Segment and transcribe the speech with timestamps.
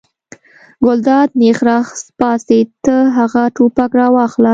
[0.85, 1.77] ګلداد نېغ را
[2.19, 4.49] پاڅېد: ته هغه ټوپک راواخله.